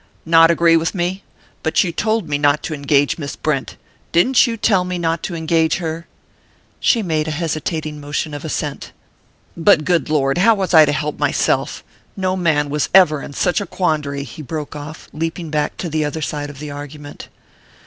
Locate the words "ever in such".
12.95-13.61